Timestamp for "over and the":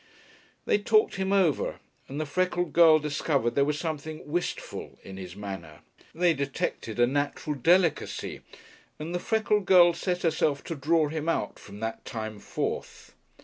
1.31-2.25